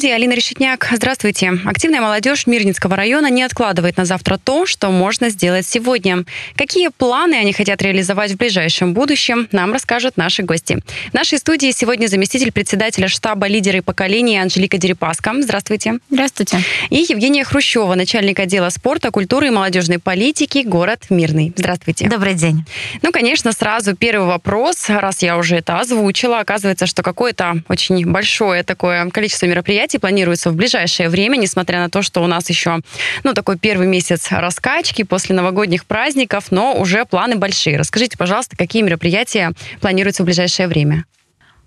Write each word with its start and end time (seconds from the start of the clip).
студии 0.00 0.14
Алина 0.14 0.32
Решетняк. 0.32 0.88
Здравствуйте. 0.92 1.52
Активная 1.66 2.00
молодежь 2.00 2.46
Мирнинского 2.46 2.96
района 2.96 3.28
не 3.28 3.42
откладывает 3.42 3.98
на 3.98 4.06
завтра 4.06 4.38
то, 4.42 4.64
что 4.64 4.90
можно 4.90 5.28
сделать 5.28 5.66
сегодня. 5.66 6.24
Какие 6.56 6.88
планы 6.88 7.34
они 7.34 7.52
хотят 7.52 7.82
реализовать 7.82 8.32
в 8.32 8.38
ближайшем 8.38 8.94
будущем, 8.94 9.46
нам 9.52 9.74
расскажут 9.74 10.16
наши 10.16 10.42
гости. 10.42 10.78
В 11.10 11.12
нашей 11.12 11.36
студии 11.36 11.70
сегодня 11.70 12.06
заместитель 12.06 12.50
председателя 12.50 13.08
штаба 13.08 13.46
лидеры 13.46 13.82
поколения 13.82 14.40
Анжелика 14.40 14.78
Дерипаска. 14.78 15.34
Здравствуйте. 15.38 15.98
Здравствуйте. 16.08 16.60
И 16.88 17.04
Евгения 17.06 17.44
Хрущева, 17.44 17.94
начальник 17.94 18.40
отдела 18.40 18.70
спорта, 18.70 19.10
культуры 19.10 19.48
и 19.48 19.50
молодежной 19.50 19.98
политики, 19.98 20.62
город 20.64 21.04
Мирный. 21.10 21.52
Здравствуйте. 21.54 22.08
Добрый 22.08 22.32
день. 22.32 22.64
Ну, 23.02 23.12
конечно, 23.12 23.52
сразу 23.52 23.94
первый 23.94 24.28
вопрос, 24.28 24.88
раз 24.88 25.20
я 25.20 25.36
уже 25.36 25.56
это 25.56 25.78
озвучила. 25.78 26.38
Оказывается, 26.38 26.86
что 26.86 27.02
какое-то 27.02 27.56
очень 27.68 28.06
большое 28.06 28.62
такое 28.62 29.06
количество 29.10 29.44
мероприятий 29.44 29.89
мероприятий 29.90 29.98
планируется 29.98 30.50
в 30.50 30.54
ближайшее 30.54 31.08
время, 31.08 31.36
несмотря 31.36 31.80
на 31.80 31.90
то, 31.90 32.02
что 32.02 32.22
у 32.22 32.26
нас 32.26 32.48
еще, 32.48 32.80
ну, 33.24 33.32
такой 33.34 33.58
первый 33.58 33.86
месяц 33.86 34.28
раскачки 34.30 35.02
после 35.04 35.34
новогодних 35.34 35.84
праздников, 35.84 36.52
но 36.52 36.74
уже 36.74 37.04
планы 37.04 37.36
большие. 37.36 37.76
Расскажите, 37.76 38.16
пожалуйста, 38.16 38.56
какие 38.56 38.82
мероприятия 38.82 39.52
планируются 39.80 40.22
в 40.22 40.26
ближайшее 40.26 40.68
время? 40.68 41.04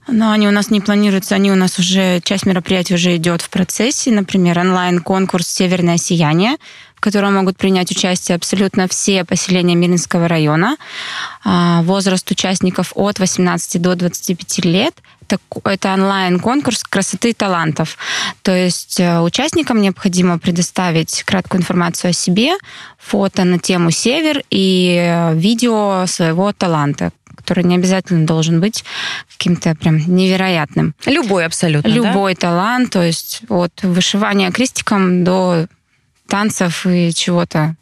Но 0.07 0.31
они 0.31 0.47
у 0.47 0.51
нас 0.51 0.69
не 0.69 0.81
планируются, 0.81 1.35
они 1.35 1.51
у 1.51 1.55
нас 1.55 1.79
уже, 1.79 2.19
часть 2.23 2.45
мероприятий 2.45 2.95
уже 2.95 3.15
идет 3.15 3.41
в 3.41 3.49
процессе. 3.49 4.11
Например, 4.11 4.59
онлайн-конкурс 4.59 5.47
«Северное 5.47 5.97
сияние», 5.97 6.57
котором 7.03 7.33
могут 7.33 7.57
принять 7.57 7.91
участие 7.91 8.35
абсолютно 8.35 8.87
все 8.87 9.25
поселения 9.25 9.75
Мирнинского 9.75 10.29
района. 10.29 10.77
А, 11.43 11.81
возраст 11.81 12.31
участников 12.31 12.93
от 12.95 13.19
18 13.19 13.81
до 13.81 13.95
25 13.95 14.65
лет 14.65 14.95
это 15.63 15.93
онлайн-конкурс 15.93 16.83
красоты 16.83 17.31
и 17.31 17.33
талантов. 17.33 17.97
То 18.43 18.55
есть 18.55 18.99
э, 18.99 19.19
участникам 19.19 19.81
необходимо 19.81 20.37
предоставить 20.37 21.23
краткую 21.23 21.61
информацию 21.61 22.11
о 22.11 22.13
себе, 22.13 22.51
фото 22.99 23.43
на 23.43 23.57
тему 23.57 23.89
«Север» 23.89 24.43
и 24.51 24.95
э, 24.99 25.33
видео 25.35 26.05
своего 26.05 26.53
таланта, 26.53 27.11
который 27.35 27.63
не 27.63 27.75
обязательно 27.75 28.27
должен 28.27 28.59
быть 28.59 28.83
каким-то 29.31 29.73
прям 29.75 29.97
невероятным. 29.97 30.93
Любой 31.05 31.45
абсолютно, 31.45 31.87
Любой 31.87 32.35
да? 32.35 32.41
талант, 32.41 32.91
то 32.91 33.01
есть 33.01 33.41
от 33.49 33.71
вышивания 33.81 34.51
крестиком 34.51 35.23
до 35.23 35.67
танцев 36.27 36.85
и 36.85 37.13
чего-то 37.13 37.75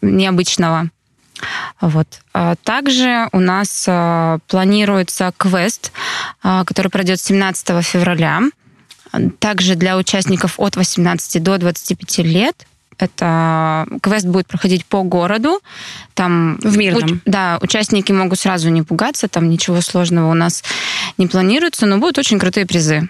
необычного. 0.00 0.90
Вот. 1.80 2.20
А 2.32 2.56
также 2.56 3.28
у 3.32 3.38
нас 3.38 3.84
а, 3.88 4.38
планируется 4.48 5.32
квест, 5.36 5.92
а, 6.42 6.64
который 6.64 6.88
пройдет 6.88 7.20
17 7.20 7.84
февраля. 7.84 8.42
Также 9.38 9.74
для 9.74 9.96
участников 9.96 10.54
от 10.58 10.76
18 10.76 11.42
до 11.42 11.58
25 11.58 12.18
лет 12.18 12.66
это 12.98 13.86
квест 14.02 14.26
будет 14.26 14.48
проходить 14.48 14.84
по 14.84 15.02
городу. 15.02 15.60
Там 16.14 16.58
в 16.62 16.76
мирном. 16.76 17.04
Уч, 17.04 17.20
да, 17.24 17.58
участники 17.62 18.10
могут 18.12 18.40
сразу 18.40 18.68
не 18.70 18.82
пугаться, 18.82 19.28
там 19.28 19.48
ничего 19.48 19.80
сложного 19.80 20.30
у 20.30 20.34
нас 20.34 20.64
не 21.16 21.26
планируется, 21.26 21.86
но 21.86 21.98
будут 21.98 22.18
очень 22.18 22.38
крутые 22.38 22.66
призы. 22.66 23.08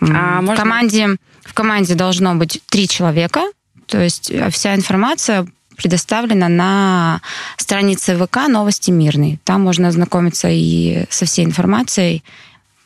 А 0.00 0.40
в, 0.40 0.44
можно... 0.44 0.56
команде, 0.56 1.16
в 1.42 1.54
команде 1.54 1.94
должно 1.94 2.34
быть 2.36 2.62
три 2.68 2.88
человека, 2.88 3.42
то 3.86 4.00
есть 4.00 4.32
вся 4.50 4.74
информация 4.74 5.46
предоставлена 5.76 6.48
на 6.48 7.20
странице 7.56 8.16
ВК 8.16 8.48
«Новости 8.48 8.90
Мирные». 8.90 9.38
Там 9.44 9.62
можно 9.62 9.88
ознакомиться 9.88 10.48
и 10.50 11.04
со 11.10 11.24
всей 11.24 11.44
информацией. 11.44 12.22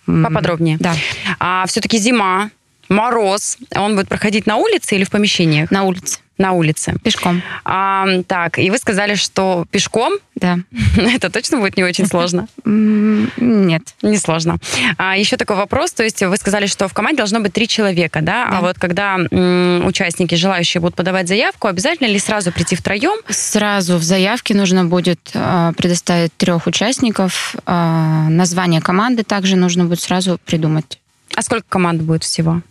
Поподробнее. 0.06 0.76
Да. 0.78 0.94
А 1.40 1.66
все-таки 1.66 1.98
зима, 1.98 2.50
мороз. 2.88 3.58
Он 3.74 3.94
будет 3.94 4.08
проходить 4.08 4.46
на 4.46 4.56
улице 4.56 4.96
или 4.96 5.04
в 5.04 5.10
помещениях? 5.10 5.70
На 5.70 5.84
улице 5.84 6.18
на 6.38 6.52
улице. 6.52 6.94
Пешком. 7.02 7.42
А, 7.64 8.06
так, 8.26 8.58
и 8.58 8.70
вы 8.70 8.78
сказали, 8.78 9.14
что 9.14 9.64
пешком? 9.70 10.14
Да. 10.34 10.58
Это 10.96 11.30
точно 11.30 11.58
будет 11.58 11.76
не 11.76 11.84
очень 11.84 12.06
сложно? 12.06 12.46
Нет. 12.64 13.82
Не 14.02 14.18
сложно. 14.18 14.58
А, 14.98 15.16
еще 15.16 15.36
такой 15.36 15.56
вопрос, 15.56 15.92
то 15.92 16.02
есть 16.02 16.22
вы 16.22 16.36
сказали, 16.36 16.66
что 16.66 16.88
в 16.88 16.94
команде 16.94 17.18
должно 17.18 17.40
быть 17.40 17.54
три 17.54 17.66
человека, 17.66 18.20
да? 18.20 18.48
да. 18.50 18.58
А 18.58 18.60
вот 18.60 18.78
когда 18.78 19.16
м, 19.16 19.86
участники, 19.86 20.34
желающие 20.34 20.80
будут 20.80 20.94
подавать 20.94 21.26
заявку, 21.26 21.68
обязательно 21.68 22.08
ли 22.08 22.18
сразу 22.18 22.52
прийти 22.52 22.76
втроем? 22.76 23.18
Сразу 23.28 23.96
в 23.96 24.02
заявке 24.02 24.54
нужно 24.54 24.84
будет 24.84 25.30
э, 25.32 25.72
предоставить 25.76 26.36
трех 26.36 26.66
участников. 26.66 27.56
Э, 27.66 28.26
название 28.28 28.82
команды 28.82 29.22
также 29.24 29.56
нужно 29.56 29.86
будет 29.86 30.00
сразу 30.00 30.38
придумать. 30.44 30.98
А 31.34 31.42
сколько 31.42 31.64
команд 31.68 32.02
будет 32.02 32.24
всего? 32.24 32.62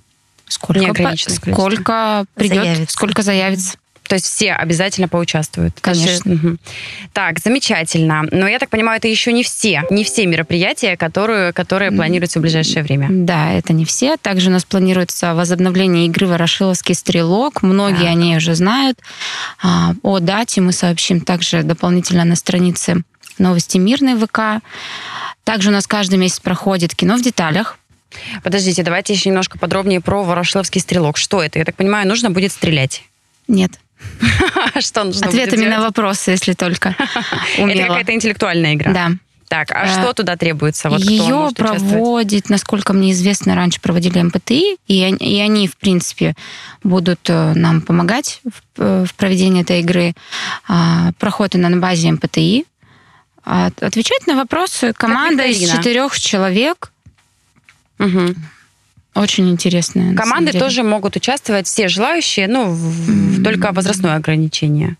Сколько, 0.47 0.94
по, 0.94 1.16
сколько 1.17 2.25
придет, 2.35 2.63
заявится. 2.63 2.94
сколько 2.94 3.22
заявится. 3.22 3.78
То 4.07 4.16
есть 4.16 4.25
все 4.25 4.53
обязательно 4.53 5.07
поучаствуют. 5.07 5.75
Конечно. 5.81 6.33
Угу. 6.33 6.57
Так, 7.13 7.39
замечательно. 7.39 8.23
Но 8.31 8.47
я 8.47 8.59
так 8.59 8.69
понимаю, 8.69 8.97
это 8.97 9.07
еще 9.07 9.34
не 9.34 9.44
все, 9.44 9.84
не 9.89 10.03
все 10.03 10.25
мероприятия, 10.28 10.95
которые, 10.95 11.53
которые 11.53 11.91
планируются 11.91 12.39
в 12.39 12.41
ближайшее 12.41 12.84
время. 12.84 13.07
Да, 13.09 13.51
это 13.51 13.73
не 13.73 13.85
все. 13.85 14.17
Также 14.17 14.50
у 14.50 14.51
нас 14.53 14.63
планируется 14.63 15.34
возобновление 15.34 16.05
игры 16.05 16.28
«Ворошиловский 16.28 16.94
стрелок». 16.94 17.63
Многие 17.63 18.03
так. 18.03 18.11
они 18.11 18.38
уже 18.38 18.53
знают. 18.55 19.00
А, 19.61 19.94
о 20.03 20.19
дате 20.19 20.61
мы 20.61 20.72
сообщим 20.72 21.22
также 21.22 21.63
дополнительно 21.63 22.25
на 22.25 22.35
странице 22.35 23.03
новости 23.39 23.78
Мирной 23.78 24.16
ВК. 24.16 24.63
Также 25.44 25.69
у 25.69 25.73
нас 25.73 25.88
каждый 25.88 26.17
месяц 26.17 26.39
проходит 26.39 26.95
кино 26.95 27.17
в 27.17 27.22
деталях 27.22 27.78
Подождите, 28.44 28.84
давайте 28.84 29.14
еще 29.14 29.30
немножко 29.30 29.58
подробнее 29.58 30.02
про 30.02 30.24
Ворошиловский 30.24 30.81
стрелок. 30.81 31.18
Что 31.18 31.42
это? 31.42 31.59
Я 31.59 31.66
так 31.66 31.76
понимаю, 31.76 32.08
нужно 32.08 32.31
будет 32.31 32.52
стрелять? 32.52 33.03
Нет. 33.48 33.72
Что 34.80 35.03
нужно 35.03 35.28
Ответами 35.28 35.66
на 35.66 35.81
вопросы, 35.81 36.31
если 36.31 36.53
только 36.53 36.96
Это 37.58 37.88
какая-то 37.88 38.14
интеллектуальная 38.14 38.74
игра? 38.74 38.92
Да. 38.92 39.12
Так, 39.48 39.72
а, 39.72 39.88
что 39.88 40.14
туда 40.14 40.38
требуется? 40.38 40.90
Вот 40.90 41.00
Ее 41.00 41.50
проводит, 41.56 42.50
насколько 42.50 42.94
мне 42.94 43.12
известно, 43.12 43.56
раньше 43.56 43.80
проводили 43.80 44.20
МПТИ, 44.20 44.78
и, 44.88 45.08
и 45.08 45.40
они, 45.40 45.68
в 45.68 45.78
принципе, 45.78 46.34
будут 46.84 47.30
э, 47.30 47.53
нам 47.53 47.82
помогать 47.82 48.42
в, 48.44 48.82
э, 48.82 49.06
в 49.08 49.14
проведении 49.14 49.62
этой 49.62 49.82
игры. 49.82 50.14
А, 50.68 51.12
проход 51.20 51.53
на 51.53 51.70
базе 51.78 52.12
МПТИ. 52.12 52.66
А, 53.44 53.68
отвечать 53.68 54.26
на 54.26 54.36
вопросы 54.36 54.94
команда 54.94 55.46
из 55.46 55.59
четырех 55.70 56.20
человек 56.20 56.92
Угу. 58.00 58.35
Очень 59.16 59.50
интересная. 59.50 60.13
Команды 60.16 60.51
тоже 60.51 60.83
могут 60.83 61.16
участвовать, 61.16 61.67
все 61.67 61.88
желающие, 61.88 62.47
ну, 62.47 62.69
в, 62.69 63.44
только 63.44 63.72
возрастное 63.72 64.16
ограничение. 64.16 64.97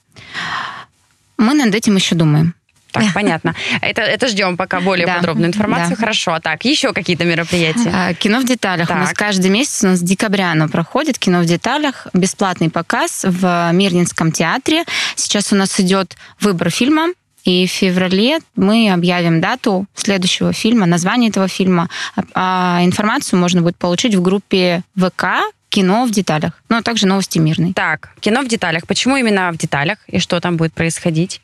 Мы 1.38 1.53
над 1.53 1.75
этим 1.75 1.95
еще 1.95 2.16
думаем. 2.16 2.55
Так, 2.94 3.13
понятно. 3.13 3.53
Это, 3.81 4.03
это 4.03 4.29
ждем 4.29 4.55
пока 4.55 4.79
более 4.79 5.05
да, 5.05 5.16
подробную 5.16 5.50
информацию. 5.50 5.91
Да. 5.91 5.95
Хорошо. 5.97 6.34
А 6.34 6.39
так, 6.39 6.63
еще 6.63 6.94
какие-то 6.94 7.25
мероприятия? 7.25 7.91
А, 7.94 8.13
кино 8.13 8.39
в 8.39 8.45
деталях. 8.45 8.88
Так. 8.88 8.95
У 8.95 9.00
нас 9.01 9.11
каждый 9.13 9.51
месяц, 9.51 9.84
у 9.84 9.88
нас 9.88 10.00
с 10.00 10.01
декабря 10.01 10.51
оно 10.51 10.69
проходит. 10.69 11.19
Кино 11.19 11.41
в 11.41 11.45
деталях. 11.45 12.07
Бесплатный 12.13 12.69
показ 12.69 13.25
в 13.28 13.72
Мирнинском 13.73 14.31
театре. 14.31 14.85
Сейчас 15.16 15.51
у 15.51 15.57
нас 15.57 15.78
идет 15.79 16.16
выбор 16.39 16.69
фильма 16.69 17.09
и 17.45 17.67
в 17.67 17.69
феврале 17.69 18.39
мы 18.56 18.91
объявим 18.91 19.39
дату 19.39 19.85
следующего 19.94 20.51
фильма, 20.51 20.85
название 20.85 21.29
этого 21.29 21.47
фильма. 21.47 21.89
А 22.33 22.81
информацию 22.83 23.39
можно 23.39 23.61
будет 23.61 23.78
получить 23.78 24.16
в 24.16 24.22
группе 24.22 24.81
ВК 24.97 25.25
кино 25.69 26.05
в 26.05 26.11
деталях. 26.11 26.53
Ну, 26.69 26.78
а 26.78 26.81
также 26.81 27.05
новости 27.05 27.38
мирные. 27.38 27.73
Так, 27.73 28.09
кино 28.19 28.41
в 28.41 28.47
деталях. 28.47 28.88
Почему 28.88 29.17
именно 29.17 29.52
в 29.52 29.58
деталях? 29.58 29.99
И 30.08 30.20
что 30.20 30.40
там 30.40 30.58
будет 30.58 30.73
происходить? 30.73 31.41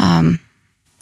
Um, 0.00 0.38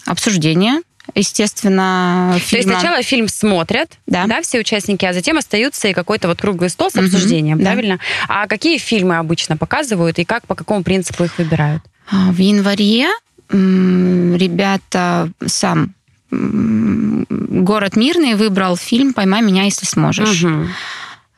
обсуждение 0.05 0.81
естественно, 1.15 2.37
фильма. 2.39 2.51
То 2.51 2.57
есть 2.57 2.69
сначала 2.69 3.03
фильм 3.03 3.29
смотрят, 3.29 3.99
да. 4.07 4.27
да, 4.27 4.41
все 4.43 4.61
участники, 4.61 5.05
а 5.05 5.13
затем 5.13 5.37
остаются 5.37 5.89
и 5.89 5.93
какой-то 5.93 6.29
вот 6.29 6.41
круглый 6.41 6.71
стол 6.71 6.91
с 6.91 6.97
обсуждением, 6.97 7.57
угу, 7.57 7.65
правильно? 7.65 7.99
Да. 8.29 8.43
А 8.43 8.47
какие 8.47 8.79
фильмы 8.79 9.19
обычно 9.19 9.57
показывают 9.57 10.19
и 10.19 10.25
как, 10.25 10.47
по 10.47 10.55
какому 10.55 10.83
принципу 10.85 11.25
их 11.25 11.39
выбирают? 11.39 11.83
А, 12.09 12.31
в 12.31 12.39
январе 12.39 13.09
ребята 13.53 15.31
сам 15.47 15.95
город 16.31 17.97
Мирный 17.97 18.35
выбрал 18.35 18.77
фильм 18.77 19.13
«Поймай 19.13 19.43
меня, 19.43 19.65
если 19.65 19.85
сможешь». 19.87 20.45
Угу. 20.45 20.67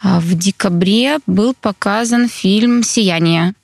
В 0.03 0.35
декабре 0.35 1.19
был 1.27 1.55
показан 1.55 2.29
фильм 2.29 2.83
«Сияние». 2.83 3.55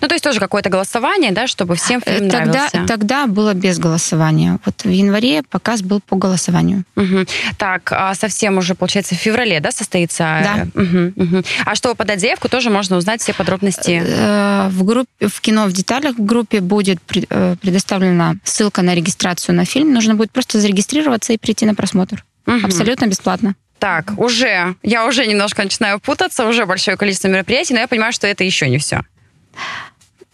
Ну, 0.00 0.08
то 0.08 0.14
есть 0.14 0.24
тоже 0.24 0.40
какое-то 0.40 0.68
голосование, 0.70 1.32
да, 1.32 1.46
чтобы 1.46 1.74
всем 1.76 2.00
фильм 2.00 2.26
Э, 2.26 2.30
тогда, 2.30 2.52
нравился. 2.52 2.84
тогда 2.86 3.26
было 3.26 3.54
без 3.54 3.78
голосования. 3.78 4.58
Вот 4.64 4.84
в 4.84 4.88
январе 4.88 5.42
показ 5.42 5.82
был 5.82 6.00
по 6.00 6.16
голосованию. 6.16 6.84
Мгм. 6.96 7.26
Так, 7.58 7.90
а 7.92 8.14
совсем 8.14 8.58
уже, 8.58 8.74
получается, 8.74 9.14
в 9.14 9.18
феврале, 9.18 9.60
да, 9.60 9.70
состоится? 9.72 10.18
Да. 10.42 10.66
Мгм, 10.80 11.12
мгм. 11.16 11.44
А 11.64 11.74
чтобы 11.74 11.94
подать 11.94 12.20
заявку, 12.20 12.48
тоже 12.48 12.70
можно 12.70 12.96
узнать 12.96 13.20
все 13.22 13.32
подробности. 13.34 14.02
Э, 14.04 14.68
В 14.70 14.84
группе, 14.84 15.28
в 15.28 15.40
кино 15.40 15.66
в 15.66 15.72
деталях 15.72 16.16
в 16.18 16.24
группе 16.24 16.60
будет 16.60 17.00
пред- 17.02 17.26
э, 17.30 17.56
предоставлена 17.60 18.34
ссылка 18.44 18.82
на 18.82 18.94
регистрацию 18.94 19.54
на 19.54 19.64
фильм. 19.64 19.92
Нужно 19.92 20.14
будет 20.14 20.30
просто 20.30 20.60
зарегистрироваться 20.60 21.32
и 21.32 21.38
прийти 21.38 21.66
на 21.66 21.74
просмотр. 21.74 22.24
Мгм. 22.46 22.66
Абсолютно 22.66 23.06
бесплатно. 23.06 23.54
Так, 23.78 24.12
уже, 24.18 24.74
я 24.82 25.06
уже 25.06 25.26
немножко 25.26 25.62
начинаю 25.62 25.98
путаться, 26.00 26.46
уже 26.46 26.66
большое 26.66 26.96
количество 26.98 27.28
мероприятий, 27.28 27.72
но 27.72 27.80
я 27.80 27.88
понимаю, 27.88 28.12
что 28.12 28.26
это 28.26 28.44
еще 28.44 28.68
не 28.68 28.76
все. 28.78 29.02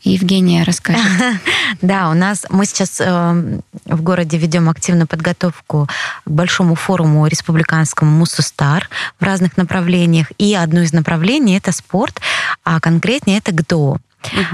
Евгения 0.02 0.62
расскажет. 0.62 1.02
Да, 1.82 2.10
у 2.10 2.14
нас 2.14 2.46
мы 2.48 2.64
сейчас 2.64 3.00
э, 3.00 3.60
в 3.84 4.02
городе 4.02 4.38
ведем 4.38 4.70
активную 4.70 5.08
подготовку 5.08 5.88
к 6.24 6.30
большому 6.30 6.76
форуму 6.76 7.26
республиканскому 7.26 8.10
Мусустар 8.10 8.88
в 9.18 9.24
разных 9.24 9.56
направлениях. 9.56 10.28
И 10.38 10.54
одно 10.54 10.82
из 10.82 10.92
направлений 10.92 11.56
это 11.56 11.72
спорт, 11.72 12.20
а 12.64 12.80
конкретнее 12.80 13.38
это 13.38 13.52
ГТО. 13.52 13.98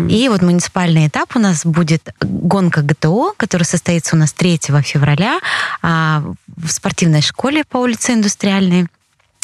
И 0.08 0.28
вот 0.28 0.42
муниципальный 0.42 1.06
этап 1.06 1.36
у 1.36 1.38
нас 1.38 1.64
будет 1.64 2.14
гонка 2.20 2.82
ГТО, 2.82 3.34
которая 3.36 3.66
состоится 3.66 4.16
у 4.16 4.18
нас 4.18 4.32
3 4.32 4.60
февраля 4.82 5.38
а, 5.82 6.22
в 6.56 6.70
спортивной 6.70 7.22
школе 7.22 7.64
по 7.64 7.78
улице 7.78 8.12
Индустриальной, 8.14 8.86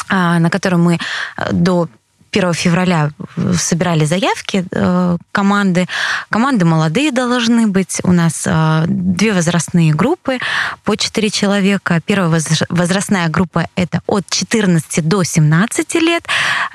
а, 0.09 0.39
на 0.39 0.49
которую 0.49 0.81
мы 0.81 0.99
э, 1.37 1.49
до 1.51 1.87
1 2.31 2.53
февраля 2.53 3.11
собирали 3.55 4.05
заявки 4.05 4.65
э, 4.71 5.17
команды. 5.31 5.87
Команды 6.29 6.65
молодые 6.65 7.11
должны 7.11 7.67
быть. 7.67 7.99
У 8.03 8.11
нас 8.11 8.43
э, 8.45 8.83
две 8.87 9.33
возрастные 9.33 9.93
группы 9.93 10.39
по 10.83 10.95
4 10.95 11.29
человека. 11.29 12.01
Первая 12.05 12.29
воз- 12.29 12.63
возрастная 12.69 13.29
группа 13.29 13.67
это 13.75 14.01
от 14.07 14.29
14 14.29 15.07
до 15.07 15.23
17 15.23 15.95
лет, 15.95 16.23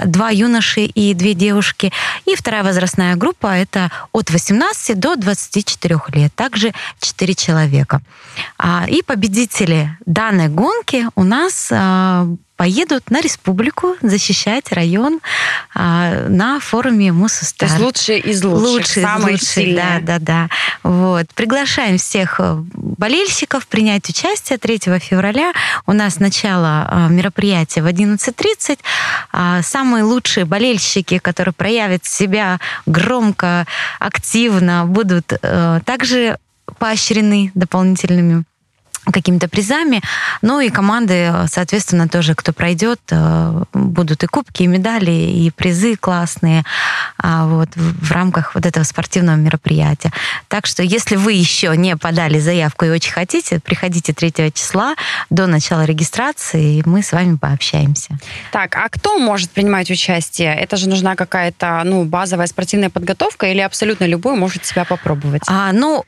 два 0.05 0.31
юноши 0.31 0.83
и 0.85 1.15
две 1.15 1.35
девушки. 1.35 1.93
И 2.27 2.35
вторая 2.37 2.63
возрастная 2.65 3.17
группа 3.17 3.47
это 3.47 3.91
от 4.13 4.31
18 4.31 4.99
до 4.99 5.17
24 5.17 6.01
лет, 6.15 6.35
также 6.35 6.73
4 7.01 7.35
человека. 7.35 8.01
А, 8.59 8.87
И 8.89 9.03
победители 9.03 9.97
данной 10.07 10.49
гонки 10.49 11.07
у 11.15 11.23
нас 11.23 11.69
а, 11.71 12.27
поедут 12.65 13.11
на 13.11 13.21
республику 13.21 13.95
защищать 14.01 14.73
район 14.73 15.21
а, 15.75 16.29
на 16.31 16.61
форуме 16.61 17.09
То 17.09 17.15
Мусустар. 17.15 17.69
есть 17.69 17.79
лучшие 17.79 18.21
из 18.21 18.43
лучших, 18.43 18.69
Лучшие 18.69 19.05
из 19.05 19.23
лучших, 19.23 19.43
сильные. 19.43 20.01
Да, 20.01 20.19
да, 20.19 20.19
да. 20.19 20.49
Вот. 20.83 21.27
Приглашаем 21.35 21.99
всех 21.99 22.37
э, 22.39 22.57
болельщиков 22.73 23.67
принять 23.67 24.09
участие 24.09 24.57
3 24.57 24.79
февраля. 24.99 25.53
У 25.87 25.93
нас 25.93 26.21
начало 26.21 26.89
э, 26.91 27.09
мероприятия 27.13 27.83
в 27.83 27.87
11.30. 27.87 28.79
А 29.31 29.61
Самые 29.61 30.03
лучшие 30.03 30.47
болельщики, 30.47 31.19
которые 31.19 31.53
проявят 31.53 32.07
себя 32.07 32.61
громко, 32.87 33.67
активно, 33.99 34.87
будут 34.87 35.35
э, 35.43 35.81
также 35.85 36.39
поощрены 36.79 37.53
дополнительными 37.55 38.45
какими-то 39.11 39.49
призами. 39.49 40.03
Ну 40.43 40.61
и 40.61 40.69
команды, 40.71 41.33
соответственно, 41.49 42.09
тоже, 42.09 42.35
кто 42.35 42.53
пройдет, 42.53 43.01
э, 43.11 43.65
будут 43.73 44.23
и 44.23 44.27
кубки, 44.27 44.63
и 44.63 44.67
медали, 44.67 45.11
и 45.11 45.51
призы 45.51 45.97
классные 45.97 46.65
а, 47.19 47.47
вот, 47.47 47.69
в 47.75 48.05
в 48.05 48.13
рамках 48.13 48.55
вот 48.55 48.67
этого 48.67 48.85
спортивного 48.85 49.37
мероприятия. 49.37 50.13
Так 50.49 50.67
что, 50.67 50.83
если 50.83 51.17
вы 51.17 51.33
еще 51.33 51.77
не 51.77 51.97
подали 51.97 52.39
заявку 52.39 52.85
и 52.85 52.91
очень 52.91 53.13
хотите, 53.13 53.61
приходите 53.61 54.13
3 54.13 54.53
числа 54.53 54.95
до 55.31 55.47
начала 55.47 55.85
регистрации, 55.85 56.79
и 56.79 56.83
мы 56.85 57.03
с 57.03 57.13
вами 57.13 57.37
пообщаемся. 57.37 58.19
Так, 58.53 58.77
а 58.77 58.89
кто 58.89 59.19
может 59.19 59.51
принимать 59.51 59.91
участие? 59.91 60.55
Это 60.55 60.77
же 60.77 60.89
нужна 60.89 61.17
какая-то 61.17 61.83
ну, 61.85 62.05
базовая 62.05 62.47
спортивная 62.47 62.91
подготовка 62.91 63.47
или 63.47 63.61
абсолютно 63.61 64.05
любой 64.05 64.37
может 64.37 64.65
себя 64.65 64.85
попробовать? 64.85 65.43
А, 65.47 65.73
ну, 65.73 66.05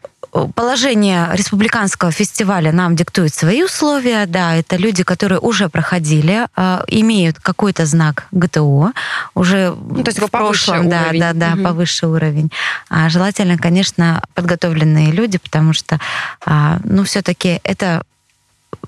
положение 0.55 1.29
республиканского 1.33 2.11
фестиваля 2.11 2.73
нам 2.73 2.97
диктует 2.97 3.35
свои 3.35 3.63
условия. 3.63 4.27
Да, 4.27 4.55
это 4.55 4.77
люди, 4.77 5.03
которые 5.03 5.39
уже 5.39 5.69
проходили, 5.69 6.47
э, 6.57 6.85
имеют 6.89 7.39
какой-то 7.41 7.87
знак 7.87 8.27
ГТО, 8.33 8.93
уже 9.35 9.75
Ну, 9.79 10.03
то 10.03 10.11
есть 10.11 10.19
в 10.21 10.29
прошлом, 10.31 10.89
да, 10.89 11.03
уровень. 11.07 11.21
да, 11.21 11.33
да, 11.33 11.51
Мгм. 11.55 11.65
повыше 11.65 12.07
уровень. 12.07 12.51
А 12.89 13.09
желательно, 13.09 13.57
конечно, 13.59 14.23
подготовленные 14.35 15.11
люди, 15.13 15.39
потому 15.39 15.73
что, 15.73 15.99
а, 16.45 16.79
ну, 16.85 17.05
все-таки 17.05 17.61
это 17.65 18.03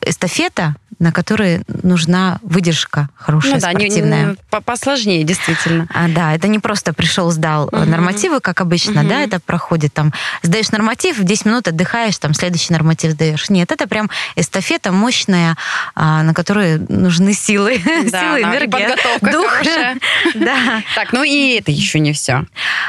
эстафета, 0.02 0.74
на 0.98 1.12
которой 1.12 1.62
нужна 1.82 2.38
выдержка 2.42 3.08
хорошая, 3.14 3.54
ну 3.54 3.60
да, 3.60 3.72
не- 3.72 3.86
спортивная. 3.88 4.26
не- 4.30 4.36
по- 4.50 4.60
посложнее, 4.60 5.22
действительно. 5.24 5.86
А, 5.94 6.08
да, 6.08 6.34
это 6.34 6.48
не 6.48 6.58
просто 6.58 6.92
пришел, 6.92 7.30
сдал 7.30 7.68
Мгм. 7.70 7.90
нормативы, 7.90 8.40
как 8.40 8.60
обычно, 8.60 9.00
Мгм. 9.02 9.08
да, 9.08 9.20
это 9.20 9.38
проходит 9.40 9.94
там, 9.94 10.12
сдаешь 10.42 10.70
норматив, 10.70 11.18
в 11.18 11.24
10 11.24 11.44
минут 11.46 11.68
отдыхаешь, 11.68 12.18
там 12.18 12.34
следующий 12.34 12.72
норматив 12.72 13.12
сдаешь. 13.12 13.48
Нет, 13.50 13.70
это 13.70 13.86
прям 13.86 14.10
эстафета 14.36 14.90
мощная, 14.92 15.56
а, 15.94 16.22
на 16.22 16.34
которой 16.34 16.78
нужны 16.78 17.32
силы, 17.32 17.78
Да, 17.84 18.20
силы, 18.20 18.42
да, 18.42 18.50
энергия, 18.50 18.68
подготовка 18.68 19.32
дух. 19.32 19.46
хорошая. 19.50 19.96
Да. 20.34 20.82
Так, 20.94 21.12
ну 21.12 21.22
и 21.22 21.58
это 21.60 21.70
еще 21.70 22.00
не 22.00 22.12
все. 22.12 22.44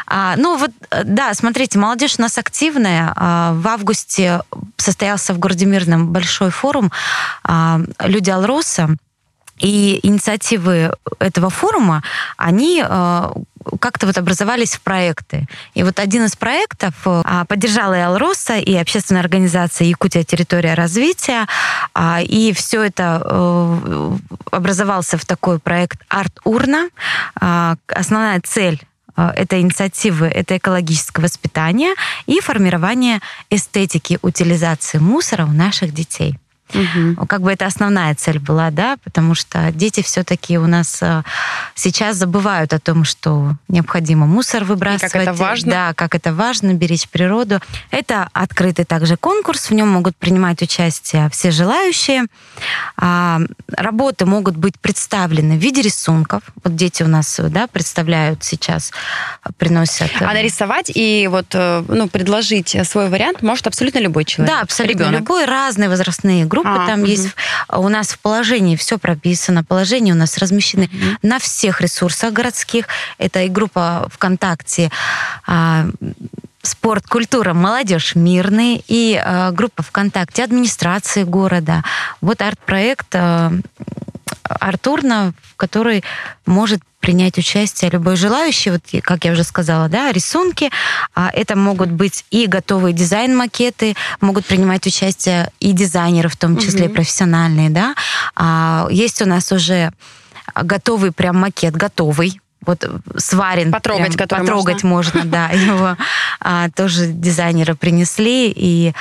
А, 0.07 0.35
ну 0.37 0.57
вот, 0.57 0.71
э, 0.91 1.03
да, 1.03 1.33
смотрите, 1.33 1.77
молодежь 1.79 2.15
у 2.17 2.21
нас 2.21 2.37
активная. 2.37 3.13
А, 3.15 3.53
в 3.53 3.67
августе 3.67 4.41
состоялся 4.77 5.33
в 5.33 5.39
городе 5.39 5.65
Мирном 5.65 6.07
большой 6.07 6.49
форум 6.51 6.91
а, 7.43 7.81
«Люди 8.03 8.29
Алроса». 8.29 8.89
И 9.59 9.99
инициативы 10.03 10.93
этого 11.19 11.49
форума, 11.49 12.01
они 12.37 12.81
э, 12.81 13.29
как-то 13.79 14.07
вот 14.07 14.17
образовались 14.17 14.75
в 14.75 14.81
проекты. 14.81 15.47
И 15.73 15.83
вот 15.83 15.99
один 15.99 16.25
из 16.25 16.35
проектов 16.35 16.93
э, 17.05 17.21
а, 17.25 17.45
поддержала 17.45 17.93
и 17.93 17.99
Алроса, 17.99 18.57
и 18.57 18.73
общественная 18.75 19.21
организация 19.21 19.87
Якутия 19.87 20.23
территория 20.23 20.75
развития. 20.75 21.45
А, 21.93 22.21
И 22.21 22.53
все 22.53 22.83
это 22.83 23.21
э, 23.23 24.17
образовался 24.51 25.17
в 25.17 25.25
такой 25.25 25.59
проект 25.59 25.99
«Арт-урна». 26.07 26.89
А, 27.39 27.75
Основная 27.87 28.41
цель 28.41 28.81
этой 29.35 29.59
инициативы– 29.59 30.27
это 30.33 30.55
экологическое 30.55 31.21
воспитание 31.21 31.93
и 32.25 32.39
формирование 32.39 33.19
эстетики 33.49 34.17
утилизации 34.21 34.97
мусора 34.97 35.43
у 35.43 35.51
наших 35.51 35.93
детей. 35.93 36.37
Мгм. 36.73 37.15
Как 37.27 37.41
бы 37.41 37.51
это 37.51 37.65
основная 37.65 38.13
цель 38.15 38.39
была, 38.39 38.69
да, 38.71 38.97
потому 39.03 39.35
что 39.35 39.71
дети 39.71 40.01
все-таки 40.01 40.57
у 40.57 40.67
нас 40.67 40.99
э, 41.01 41.23
сейчас 41.75 42.17
забывают 42.17 42.73
о 42.73 42.79
том, 42.79 43.03
что 43.03 43.53
необходимо 43.67 44.25
мусор 44.25 44.63
выбрасывать. 44.63 45.13
это 45.15 45.33
важно. 45.33 45.71
Да, 45.71 45.93
как 45.93 46.15
это 46.15 46.33
важно, 46.33 46.73
беречь 46.73 47.07
природу. 47.09 47.59
Это 47.91 48.29
открытый 48.33 48.85
также 48.85 49.17
конкурс, 49.17 49.69
в 49.69 49.73
нем 49.73 49.87
могут 49.89 50.15
принимать 50.15 50.61
участие 50.61 51.29
все 51.31 51.51
желающие. 51.51 52.25
А, 52.97 53.39
Работы 53.75 54.25
могут 54.25 54.55
быть 54.55 54.79
представлены 54.79 55.55
в 55.55 55.59
виде 55.59 55.81
рисунков. 55.81 56.43
Вот 56.63 56.75
дети 56.75 57.03
у 57.03 57.07
нас 57.07 57.39
да, 57.39 57.67
представляют 57.67 58.43
сейчас, 58.43 58.91
приносят. 59.57 60.11
э, 60.19 60.25
А 60.25 60.33
нарисовать 60.33 60.91
и 60.93 61.27
вот, 61.31 61.47
э, 61.53 61.83
ну, 61.87 62.07
предложить 62.09 62.75
свой 62.87 63.09
вариант 63.09 63.41
может 63.41 63.67
абсолютно 63.67 63.99
любой 63.99 64.25
человек. 64.25 64.53
Да, 64.55 64.61
абсолютно 64.61 65.03
Ребенок. 65.03 65.21
любой, 65.21 65.45
разные 65.45 65.89
возрастные 65.89 66.45
группы 66.45 66.58
А, 66.65 66.87
там 66.87 66.99
мгм. 66.99 67.09
есть. 67.09 67.29
У 67.69 67.87
нас 67.89 68.09
в 68.09 68.19
положении 68.19 68.75
все 68.75 68.97
прописано, 68.97 69.63
положения 69.63 70.13
у 70.13 70.17
нас 70.17 70.37
размещены 70.37 70.89
на 71.21 71.39
всех 71.39 71.81
ресурсах 71.81 72.33
городских. 72.33 72.85
Это 73.17 73.43
и 73.43 73.49
группа 73.49 74.07
ВКонтакте 74.11 74.91
а, 75.47 75.87
спорт, 76.61 77.07
культура, 77.07 77.53
молодежь 77.53 78.15
мирный 78.15 78.83
и 78.87 79.19
а, 79.21 79.51
группа 79.51 79.83
ВКонтакте 79.83 80.43
администрации 80.43 81.23
города. 81.23 81.83
Вот 82.21 82.41
арт-проект 82.41 83.15
а, 83.15 83.51
Артурна, 84.49 85.33
в 85.43 85.55
который 85.55 86.03
может 86.45 86.81
принять 86.99 87.37
участие 87.37 87.91
любой 87.91 88.15
желающий. 88.15 88.71
Вот, 88.71 88.81
как 89.03 89.25
я 89.25 89.31
уже 89.31 89.43
сказала, 89.43 89.87
да, 89.87 90.11
рисунки. 90.11 90.69
А 91.15 91.29
это 91.33 91.55
могут 91.55 91.89
быть 91.89 92.25
и 92.29 92.45
готовые 92.45 92.93
дизайн-макеты, 92.93 93.95
могут 94.21 94.45
принимать 94.45 94.85
участие 94.85 95.51
и 95.59 95.71
дизайнеры, 95.71 96.29
в 96.29 96.37
том 96.37 96.57
числе 96.57 96.85
Мгм. 96.85 96.95
профессиональные, 96.95 97.69
да. 97.69 97.95
А, 98.35 98.87
есть 98.91 99.21
у 99.21 99.25
нас 99.25 99.51
уже 99.51 99.91
готовый 100.55 101.11
прям 101.11 101.37
макет, 101.37 101.75
готовый, 101.75 102.41
вот 102.65 102.83
сварен. 103.17 103.71
Потрогать, 103.71 104.17
прям, 104.17 104.27
потрогать 104.27 104.83
можно, 104.83 105.23
да. 105.23 105.49
Его 105.53 105.95
а, 106.39 106.69
тоже 106.71 107.07
дизайнеры 107.07 107.75
принесли. 107.75 108.51
И 108.53 108.93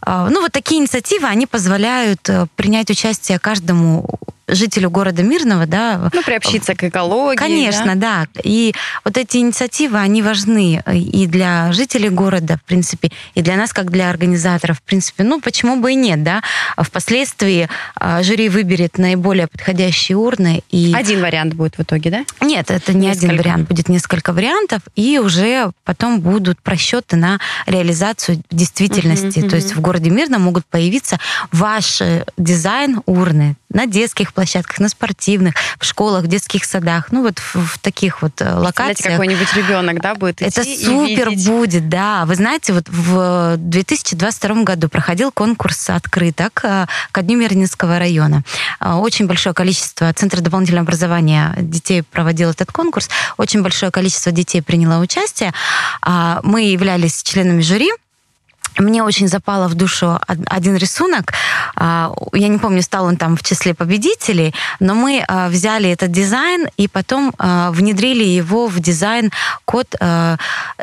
а, 0.00 0.28
ну, 0.30 0.40
вот 0.40 0.52
такие 0.52 0.80
инициативы, 0.80 1.26
они 1.26 1.46
позволяют 1.46 2.28
э, 2.28 2.46
принять 2.56 2.90
участие 2.90 3.38
каждому 3.38 4.18
жителю 4.48 4.90
города 4.90 5.22
Мирного, 5.22 5.66
да. 5.66 6.10
Ну, 6.12 6.22
приобщиться 6.22 6.74
к 6.74 6.84
экологии. 6.84 7.36
Конечно, 7.36 7.96
да. 7.96 8.26
да. 8.34 8.40
И 8.42 8.74
вот 9.04 9.16
эти 9.16 9.38
инициативы, 9.38 9.98
они 9.98 10.22
важны 10.22 10.82
и 10.92 11.26
для 11.26 11.72
жителей 11.72 12.10
города, 12.10 12.58
в 12.58 12.64
принципе, 12.64 13.10
и 13.34 13.42
для 13.42 13.56
нас, 13.56 13.72
как 13.72 13.90
для 13.90 14.10
организаторов, 14.10 14.78
в 14.78 14.82
принципе. 14.82 15.24
Ну, 15.24 15.40
почему 15.40 15.76
бы 15.80 15.92
и 15.92 15.94
нет, 15.94 16.22
да. 16.22 16.42
Впоследствии 16.76 17.68
а, 17.96 18.22
жюри 18.22 18.48
выберет 18.48 18.98
наиболее 18.98 19.46
подходящие 19.46 20.18
урны. 20.18 20.62
И... 20.70 20.92
Один 20.94 21.22
вариант 21.22 21.54
будет 21.54 21.78
в 21.78 21.82
итоге, 21.82 22.10
да? 22.10 22.24
Нет, 22.40 22.70
это 22.70 22.92
не 22.92 23.08
несколько. 23.08 23.26
один 23.26 23.38
вариант. 23.38 23.68
Будет 23.68 23.88
несколько 23.88 24.32
вариантов, 24.32 24.82
и 24.94 25.18
уже 25.18 25.72
потом 25.84 26.20
будут 26.20 26.60
просчеты 26.60 27.16
на 27.16 27.40
реализацию 27.66 28.42
действительности. 28.50 29.38
Uh-huh, 29.38 29.44
uh-huh. 29.44 29.50
То 29.50 29.56
есть 29.56 29.74
в 29.74 29.80
городе 29.80 30.10
Мирном 30.10 30.42
могут 30.42 30.66
появиться 30.66 31.18
ваш 31.52 32.02
дизайн 32.36 33.00
урны 33.06 33.56
на 33.70 33.86
детских 33.86 34.33
площадках, 34.34 34.78
на 34.78 34.88
спортивных, 34.88 35.54
в 35.78 35.84
школах, 35.84 36.24
в 36.24 36.26
детских 36.26 36.64
садах, 36.64 37.10
ну 37.10 37.22
вот 37.22 37.38
в, 37.38 37.54
в 37.54 37.78
таких 37.78 38.22
вот 38.22 38.40
э, 38.40 38.54
локациях. 38.54 39.12
какой-нибудь 39.12 39.52
ребенок, 39.54 40.00
да, 40.00 40.14
будет 40.14 40.42
идти 40.42 40.60
Это 40.60 40.64
супер 40.64 41.30
видеть. 41.30 41.48
будет, 41.48 41.88
да. 41.88 42.24
Вы 42.26 42.34
знаете, 42.34 42.72
вот 42.72 42.84
в 42.88 43.56
2022 43.58 44.62
году 44.62 44.88
проходил 44.88 45.30
конкурс 45.32 45.90
открыток 45.90 46.60
э, 46.64 46.86
ко 47.12 47.22
Дню 47.22 47.38
Мирнинского 47.38 47.98
района. 47.98 48.42
Э, 48.80 48.94
очень 48.94 49.26
большое 49.26 49.54
количество 49.54 50.12
Центра 50.12 50.40
дополнительного 50.40 50.84
образования 50.84 51.54
детей 51.58 52.02
проводил 52.02 52.50
этот 52.50 52.70
конкурс. 52.72 53.08
Очень 53.36 53.62
большое 53.62 53.90
количество 53.90 54.32
детей 54.32 54.60
приняло 54.62 55.00
участие. 55.00 55.52
А, 56.02 56.40
мы 56.42 56.62
являлись 56.62 57.22
членами 57.22 57.60
жюри. 57.60 57.90
Мне 58.78 59.02
очень 59.02 59.28
запало 59.28 59.68
в 59.68 59.74
душу 59.74 60.18
один 60.26 60.76
рисунок. 60.76 61.32
А, 61.76 62.12
я 62.32 62.48
не 62.48 62.58
помню, 62.58 62.82
стал 62.82 63.04
он 63.04 63.16
там 63.16 63.36
в 63.36 63.42
числе 63.42 63.74
победителей, 63.74 64.54
но 64.80 64.94
мы 64.94 65.24
а, 65.26 65.48
взяли 65.48 65.90
этот 65.90 66.10
дизайн 66.10 66.68
и 66.76 66.88
потом 66.88 67.32
а, 67.38 67.70
внедрили 67.70 68.24
его 68.24 68.66
в 68.66 68.80
дизайн 68.80 69.30
код 69.64 69.94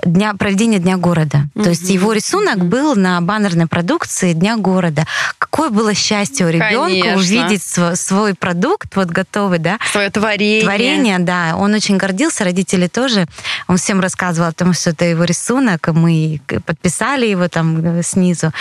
дня, 0.06 0.34
проведения 0.36 0.80
Дня 0.80 0.98
города. 0.98 1.50
Mm-hmm. 1.54 1.64
То 1.64 1.70
есть 1.70 1.90
его 1.90 2.14
рисунок 2.14 2.58
mm-hmm. 2.58 2.70
был 2.70 2.96
на 2.96 3.22
баннерной 3.22 3.68
продукции 3.68 4.34
Дня 4.34 4.58
города. 4.58 5.06
Какое 5.38 5.70
было 5.70 5.94
счастье 5.94 6.46
у 6.46 6.50
ребенка 6.50 7.02
Конечно. 7.02 7.18
увидеть 7.18 7.64
свой, 7.64 7.96
свой 7.96 8.34
продукт 8.34 8.96
вот 8.96 9.10
готовый, 9.10 9.60
да? 9.60 9.80
Свое 9.92 10.10
творение. 10.10 10.64
Творение, 10.64 11.20
да. 11.20 11.56
Он 11.58 11.74
очень 11.74 11.98
гордился, 11.98 12.44
родители 12.44 12.88
тоже. 12.88 13.26
Он 13.68 13.78
всем 13.78 14.00
рассказывал 14.00 14.50
о 14.50 14.54
том, 14.54 14.74
что 14.74 14.92
это 14.92 15.06
его 15.06 15.24
рисунок, 15.24 15.88
мы 15.88 16.42
подписали 16.66 17.28
его 17.28 17.48
там 17.48 17.81
снизу. 18.04 18.52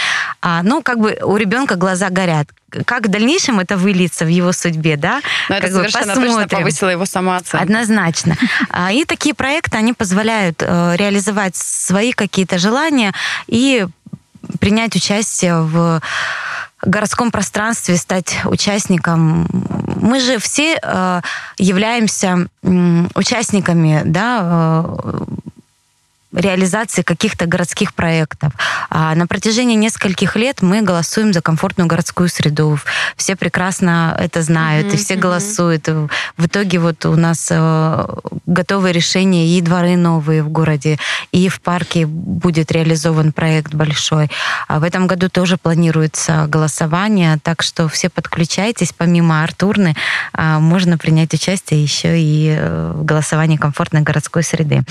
А, 0.40 0.62
ну, 0.62 0.82
как 0.82 0.98
бы 0.98 1.18
у 1.22 1.36
ребенка 1.36 1.76
глаза 1.76 2.10
горят. 2.10 2.48
Как 2.84 3.06
в 3.06 3.08
дальнейшем 3.08 3.60
это 3.60 3.76
выльется 3.76 4.24
в 4.24 4.28
его 4.28 4.52
судьбе, 4.52 4.96
да? 4.96 5.20
Но 5.48 5.56
это 5.56 5.68
совершенно 5.68 6.14
посмотрим. 6.14 6.34
точно 6.34 6.58
повысило 6.58 6.88
его 6.88 7.04
самооценку. 7.06 7.62
Однозначно. 7.62 8.36
А, 8.72 8.92
и 8.92 9.04
такие 9.04 9.34
проекты, 9.34 9.76
они 9.78 9.92
позволяют 9.92 10.62
э, 10.62 10.94
реализовать 10.96 11.56
свои 11.56 12.12
какие-то 12.12 12.58
желания 12.58 13.12
и 13.46 13.86
принять 14.60 14.94
участие 14.94 15.62
в 15.62 16.00
городском 16.82 17.30
пространстве, 17.30 17.96
стать 17.96 18.38
участником. 18.44 19.46
Мы 19.96 20.20
же 20.20 20.38
все 20.38 20.78
э, 20.82 21.20
являемся 21.58 22.48
э, 22.62 23.06
участниками 23.14 24.02
да, 24.04 24.40
э, 24.42 25.24
реализации 26.32 27.02
каких-то 27.02 27.46
городских 27.46 27.94
проектов. 27.94 28.52
А 28.88 29.14
на 29.14 29.26
протяжении 29.26 29.74
нескольких 29.74 30.36
лет 30.36 30.62
мы 30.62 30.82
голосуем 30.82 31.32
за 31.32 31.40
комфортную 31.40 31.88
городскую 31.88 32.28
среду. 32.28 32.78
Все 33.16 33.36
прекрасно 33.36 34.16
это 34.18 34.42
знают, 34.42 34.88
mm-hmm, 34.88 34.94
и 34.94 34.96
все 34.96 35.14
mm-hmm. 35.14 35.18
голосуют. 35.18 35.88
В 36.36 36.46
итоге 36.46 36.78
вот 36.78 37.04
у 37.06 37.16
нас 37.16 37.48
э, 37.50 38.06
готовые 38.46 38.92
решения 38.92 39.48
и 39.48 39.60
дворы 39.60 39.96
новые 39.96 40.42
в 40.42 40.48
городе, 40.48 40.98
и 41.32 41.48
в 41.48 41.60
парке 41.60 42.06
будет 42.06 42.70
реализован 42.70 43.32
проект 43.32 43.74
большой. 43.74 44.30
А 44.68 44.78
в 44.78 44.84
этом 44.84 45.06
году 45.06 45.28
тоже 45.28 45.56
планируется 45.56 46.46
голосование, 46.48 47.38
так 47.42 47.62
что 47.62 47.88
все 47.88 48.08
подключайтесь. 48.08 48.92
Помимо 48.96 49.42
Артурны 49.42 49.96
э, 50.32 50.58
можно 50.58 50.96
принять 50.96 51.34
участие 51.34 51.82
еще 51.82 52.20
и 52.20 52.54
э, 52.56 52.92
в 52.94 53.04
голосовании 53.04 53.56
комфортной 53.56 54.02
городской 54.02 54.42
среды. 54.42 54.82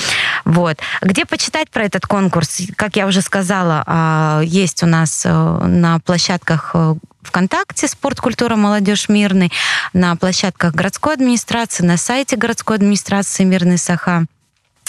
Вот. 0.43 0.77
Где 1.01 1.25
почитать 1.29 1.69
про 1.69 1.85
этот 1.85 2.05
конкурс? 2.05 2.61
Как 2.75 2.95
я 2.95 3.07
уже 3.07 3.21
сказала, 3.21 3.83
а, 3.85 4.41
есть 4.43 4.83
у 4.83 4.85
нас 4.85 5.23
э, 5.25 5.29
на 5.31 5.99
площадках 5.99 6.71
э, 6.73 6.95
ВКонтакте 7.21 7.87
«Спорт, 7.87 8.19
культура, 8.19 8.55
молодежь, 8.55 9.09
мирный», 9.09 9.51
на 9.93 10.15
площадках 10.15 10.73
городской 10.73 11.13
администрации, 11.13 11.85
на 11.85 11.97
сайте 11.97 12.35
городской 12.35 12.77
администрации 12.77 13.43
«Мирный 13.43 13.77
Саха» 13.77 14.25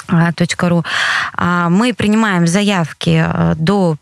.ру. 0.09 0.85
А, 1.35 1.69
мы 1.69 1.95
принимаем 1.95 2.47
заявки 2.47 3.25
э, 3.25 3.55
до 3.57 3.97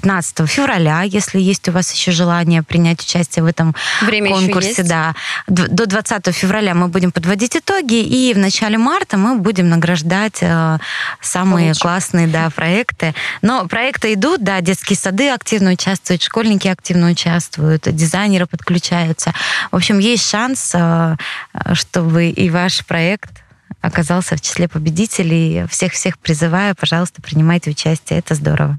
15 0.00 0.48
февраля, 0.48 1.02
если 1.02 1.38
есть 1.38 1.68
у 1.68 1.72
вас 1.72 1.92
еще 1.92 2.10
желание 2.10 2.62
принять 2.62 3.02
участие 3.02 3.42
в 3.42 3.46
этом 3.46 3.74
Время 4.00 4.30
конкурсе. 4.30 4.82
Да. 4.82 5.14
До 5.46 5.86
20 5.86 6.34
февраля 6.34 6.74
мы 6.74 6.88
будем 6.88 7.12
подводить 7.12 7.56
итоги, 7.56 8.02
и 8.02 8.32
в 8.32 8.38
начале 8.38 8.78
марта 8.78 9.18
мы 9.18 9.36
будем 9.36 9.68
награждать 9.68 10.38
э, 10.40 10.78
самые 11.20 11.68
Лучше. 11.68 11.80
классные 11.80 12.26
да, 12.28 12.48
проекты. 12.48 13.14
Но 13.42 13.66
проекты 13.68 14.14
идут, 14.14 14.42
да, 14.42 14.60
детские 14.62 14.96
сады 14.96 15.28
активно 15.30 15.72
участвуют, 15.72 16.22
школьники 16.22 16.68
активно 16.68 17.10
участвуют, 17.10 17.82
дизайнеры 17.82 18.46
подключаются. 18.46 19.34
В 19.70 19.76
общем, 19.76 19.98
есть 19.98 20.28
шанс, 20.28 20.72
э, 20.74 21.16
чтобы 21.74 22.28
и 22.28 22.48
ваш 22.48 22.86
проект 22.86 23.30
оказался 23.82 24.36
в 24.36 24.40
числе 24.40 24.66
победителей. 24.66 25.66
Всех-всех 25.68 26.18
призываю, 26.18 26.74
пожалуйста, 26.74 27.20
принимайте 27.20 27.70
участие. 27.70 28.18
Это 28.18 28.34
здорово. 28.34 28.78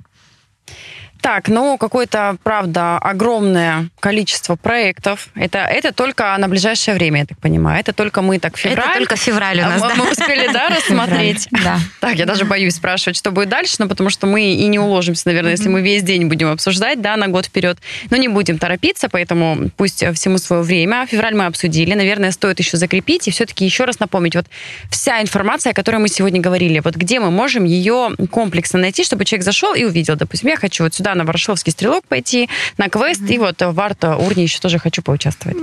Так, 1.21 1.49
ну, 1.49 1.77
какое-то, 1.77 2.37
правда, 2.43 2.97
огромное 2.97 3.89
количество 3.99 4.55
проектов. 4.55 5.29
Это, 5.35 5.59
это 5.59 5.93
только 5.93 6.35
на 6.37 6.47
ближайшее 6.47 6.95
время, 6.95 7.19
я 7.21 7.25
так 7.27 7.37
понимаю. 7.37 7.79
Это 7.79 7.93
только 7.93 8.23
мы 8.23 8.39
так 8.39 8.57
февраль. 8.57 8.89
Это 8.89 8.97
только 8.97 9.15
февраль 9.15 9.59
у 9.59 9.65
нас, 9.65 9.81
мы, 9.81 9.89
да. 9.89 9.95
Мы 9.95 10.11
успели, 10.11 10.51
да, 10.51 10.67
рассмотреть? 10.75 11.47
Да. 11.51 11.79
Так, 11.99 12.15
я 12.15 12.25
даже 12.25 12.45
боюсь 12.45 12.75
спрашивать, 12.75 13.15
что 13.15 13.31
будет 13.31 13.49
дальше, 13.49 13.75
но 13.77 13.87
потому 13.87 14.09
что 14.09 14.25
мы 14.25 14.41
и 14.41 14.67
не 14.67 14.79
уложимся, 14.79 15.23
наверное, 15.27 15.51
если 15.51 15.69
мы 15.69 15.81
весь 15.81 16.01
день 16.01 16.25
будем 16.25 16.49
обсуждать, 16.49 17.01
да, 17.01 17.15
на 17.17 17.27
год 17.27 17.45
вперед. 17.45 17.77
Но 18.09 18.17
не 18.17 18.27
будем 18.27 18.57
торопиться, 18.57 19.07
поэтому 19.07 19.69
пусть 19.77 20.03
всему 20.15 20.39
свое 20.39 20.63
время. 20.63 21.05
Февраль 21.05 21.35
мы 21.35 21.45
обсудили. 21.45 21.93
Наверное, 21.93 22.31
стоит 22.31 22.57
еще 22.59 22.77
закрепить 22.77 23.27
и 23.27 23.31
все-таки 23.31 23.63
еще 23.63 23.85
раз 23.85 23.99
напомнить. 23.99 24.35
Вот 24.35 24.47
вся 24.89 25.21
информация, 25.21 25.71
о 25.71 25.73
которой 25.73 25.97
мы 25.97 26.07
сегодня 26.07 26.41
говорили, 26.41 26.79
вот 26.79 26.95
где 26.95 27.19
мы 27.19 27.29
можем 27.29 27.65
ее 27.65 28.09
комплексно 28.31 28.79
найти, 28.79 29.03
чтобы 29.03 29.25
человек 29.25 29.45
зашел 29.45 29.75
и 29.75 29.83
увидел, 29.83 30.15
допустим, 30.15 30.49
я 30.49 30.57
хочу 30.57 30.83
вот 30.83 30.95
сюда 30.95 31.10
на 31.15 31.25
Ворошиловский 31.25 31.71
стрелок 31.71 32.05
пойти, 32.07 32.49
на 32.77 32.89
квест, 32.89 33.21
mm-hmm. 33.21 33.33
и 33.33 33.37
вот 33.37 33.61
в 33.61 33.79
арт-урне 33.79 34.43
еще 34.43 34.59
тоже 34.59 34.79
хочу 34.79 35.01
поучаствовать. 35.01 35.57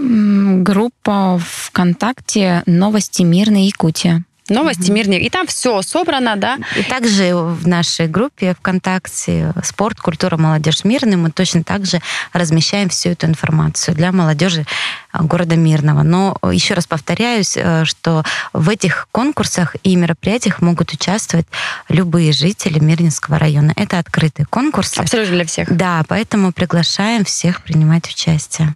Группа 0.62 1.40
ВКонтакте 1.44 2.62
«Новости 2.66 3.22
Мирной 3.22 3.62
Якутия». 3.62 4.24
Новости, 4.48 4.90
mm-hmm. 4.90 4.94
мирные. 4.94 5.20
И 5.20 5.30
там 5.30 5.46
все 5.46 5.82
собрано, 5.82 6.36
да. 6.36 6.58
И 6.76 6.82
также 6.82 7.34
в 7.34 7.66
нашей 7.66 8.06
группе 8.08 8.54
ВКонтакте 8.54 9.52
«Спорт, 9.62 10.00
культура, 10.00 10.36
молодежь, 10.36 10.84
мирный» 10.84 11.16
мы 11.16 11.30
точно 11.30 11.62
так 11.62 11.86
же 11.86 12.00
размещаем 12.32 12.88
всю 12.88 13.10
эту 13.10 13.26
информацию 13.26 13.94
для 13.94 14.12
молодежи 14.12 14.66
э, 15.12 15.22
города 15.22 15.56
Мирного. 15.56 16.02
Но 16.02 16.36
еще 16.50 16.74
раз 16.74 16.86
повторяюсь, 16.86 17.56
э, 17.56 17.84
что 17.84 18.24
в 18.52 18.68
этих 18.68 19.08
конкурсах 19.12 19.76
и 19.82 19.96
мероприятиях 19.96 20.60
могут 20.60 20.92
участвовать 20.92 21.46
любые 21.88 22.32
жители 22.32 22.78
Мирнинского 22.78 23.38
района. 23.38 23.72
Это 23.76 23.98
открытые 23.98 24.46
конкурсы. 24.46 24.98
Абсолютно 24.98 25.34
для 25.34 25.44
всех. 25.44 25.74
Да, 25.74 26.02
поэтому 26.08 26.52
приглашаем 26.52 27.24
всех 27.24 27.62
принимать 27.62 28.08
участие. 28.08 28.74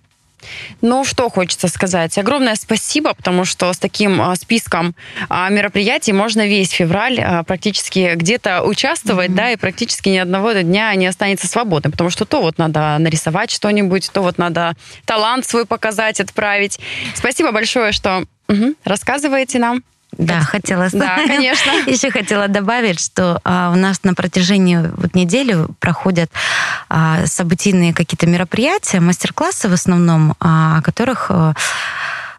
Ну, 0.80 1.04
что 1.04 1.28
хочется 1.28 1.68
сказать. 1.68 2.16
Огромное 2.18 2.54
спасибо, 2.54 3.14
потому 3.14 3.44
что 3.44 3.72
с 3.72 3.78
таким 3.78 4.20
а, 4.20 4.34
списком 4.36 4.94
а, 5.28 5.48
мероприятий 5.48 6.12
можно 6.12 6.46
весь 6.46 6.70
февраль 6.70 7.20
а, 7.20 7.42
практически 7.42 8.14
где-то 8.14 8.62
участвовать, 8.62 9.30
mm-hmm. 9.30 9.34
да, 9.34 9.50
и 9.52 9.56
практически 9.56 10.08
ни 10.08 10.18
одного 10.18 10.52
дня 10.52 10.94
не 10.94 11.06
останется 11.06 11.46
свободным, 11.46 11.92
потому 11.92 12.10
что 12.10 12.24
то 12.24 12.40
вот 12.40 12.58
надо 12.58 12.96
нарисовать 12.98 13.50
что-нибудь, 13.50 14.10
то 14.12 14.22
вот 14.22 14.38
надо 14.38 14.74
талант 15.04 15.46
свой 15.46 15.66
показать, 15.66 16.20
отправить. 16.20 16.78
Спасибо 17.14 17.52
большое, 17.52 17.92
что 17.92 18.24
угу, 18.48 18.74
рассказываете 18.84 19.58
нам. 19.58 19.82
Да, 20.18 20.40
хотела. 20.40 20.88
Да, 20.92 21.16
конечно. 21.26 21.70
Еще 21.86 22.10
хотела 22.10 22.48
добавить, 22.48 23.00
что 23.00 23.40
а, 23.44 23.70
у 23.72 23.76
нас 23.76 24.04
на 24.04 24.14
протяжении 24.14 24.78
вот 24.96 25.14
недели 25.14 25.56
проходят 25.80 26.30
а, 26.88 27.26
событийные 27.26 27.94
какие-то 27.94 28.26
мероприятия, 28.26 29.00
мастер-классы 29.00 29.68
в 29.68 29.72
основном, 29.72 30.34
а, 30.38 30.78
о 30.78 30.82
которых 30.82 31.30
а, 31.30 31.54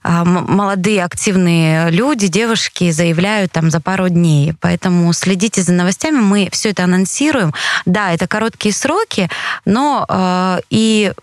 а 0.03 0.25
молодые 0.25 1.03
активные 1.03 1.89
люди, 1.89 2.27
девушки 2.27 2.92
заявляют 2.92 3.53
там 3.53 3.72
за 3.72 3.80
пару 3.80 4.10
дней. 4.10 4.53
Поэтому 4.60 5.12
следите 5.13 5.62
за 5.62 5.72
новостями, 5.72 6.18
мы 6.18 6.50
все 6.51 6.72
это 6.72 6.84
анонсируем. 6.84 7.53
Да, 7.86 8.12
это 8.12 8.27
короткие 8.27 8.74
сроки, 8.74 9.30
но 9.63 10.06
э, 10.10 10.60
и 10.70 11.13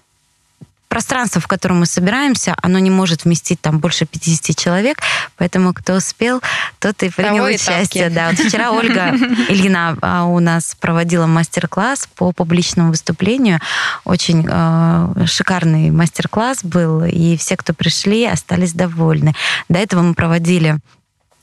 пространство, 0.90 1.40
в 1.40 1.46
котором 1.46 1.80
мы 1.80 1.86
собираемся, 1.86 2.54
оно 2.60 2.78
не 2.80 2.90
может 2.90 3.24
вместить 3.24 3.60
там 3.60 3.78
больше 3.78 4.04
50 4.04 4.56
человек, 4.56 4.98
поэтому 5.38 5.72
кто 5.72 5.94
успел, 5.94 6.42
тот 6.80 7.02
и 7.02 7.08
принял 7.08 7.36
Того 7.36 7.46
участие. 7.46 8.10
Да, 8.10 8.30
вот 8.30 8.40
вчера 8.40 8.72
Ольга 8.72 9.14
Ильина 9.48 9.96
а, 10.02 10.24
у 10.24 10.40
нас 10.40 10.76
проводила 10.78 11.26
мастер-класс 11.26 12.08
по 12.16 12.32
публичному 12.32 12.90
выступлению. 12.90 13.60
Очень 14.04 14.46
э, 14.50 15.26
шикарный 15.26 15.90
мастер-класс 15.90 16.64
был, 16.64 17.04
и 17.04 17.36
все, 17.36 17.56
кто 17.56 17.72
пришли, 17.72 18.26
остались 18.26 18.72
довольны. 18.72 19.34
До 19.68 19.78
этого 19.78 20.02
мы 20.02 20.14
проводили 20.14 20.80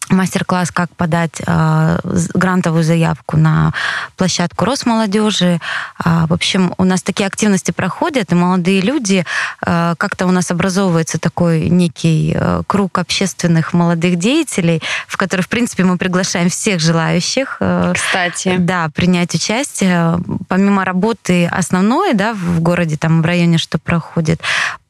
мастер-класс, 0.09 0.71
как 0.71 0.89
подать 0.95 1.41
э, 1.45 1.99
грантовую 2.33 2.83
заявку 2.83 3.37
на 3.37 3.73
площадку 4.15 4.65
Росмолодежи. 4.65 5.59
А, 5.97 6.27
в 6.27 6.33
общем, 6.33 6.73
у 6.77 6.83
нас 6.83 7.01
такие 7.01 7.27
активности 7.27 7.71
проходят, 7.71 8.31
и 8.31 8.35
молодые 8.35 8.81
люди, 8.81 9.25
э, 9.65 9.95
как-то 9.97 10.25
у 10.25 10.31
нас 10.31 10.51
образовывается 10.51 11.19
такой 11.19 11.69
некий 11.69 12.33
э, 12.35 12.63
круг 12.67 12.97
общественных 12.97 13.73
молодых 13.73 14.17
деятелей, 14.17 14.81
в 15.07 15.17
который, 15.17 15.41
в 15.41 15.49
принципе, 15.49 15.83
мы 15.83 15.97
приглашаем 15.97 16.49
всех 16.49 16.79
желающих. 16.79 17.57
э, 17.59 17.93
Кстати. 17.95 18.55
да, 18.57 18.89
принять 18.93 19.33
участие. 19.35 20.19
Помимо 20.47 20.85
работы 20.85 21.47
основной, 21.47 22.13
да, 22.13 22.33
в 22.33 22.61
городе, 22.61 22.97
там, 22.97 23.21
в 23.21 23.25
районе, 23.25 23.57
что 23.57 23.77
проходит, 23.77 24.41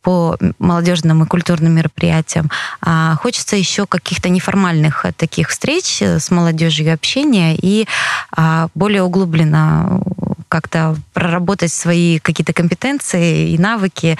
по 0.07 0.37
молодежным 0.57 1.23
и 1.23 1.27
культурным 1.27 1.73
мероприятиям. 1.73 2.49
А 2.81 3.17
хочется 3.17 3.57
еще 3.57 3.85
каких-то 3.85 4.29
неформальных 4.29 5.03
э, 5.03 5.11
таких 5.11 5.49
встреч 5.49 6.01
э, 6.01 6.19
с 6.19 6.31
молодежью, 6.31 6.93
общения 6.93 7.57
и 7.61 7.85
а, 8.31 8.69
более 8.73 9.03
углубленно 9.03 10.01
как-то 10.49 10.95
проработать 11.13 11.71
свои 11.71 12.19
какие-то 12.19 12.53
компетенции 12.53 13.49
и 13.51 13.57
навыки 13.57 14.17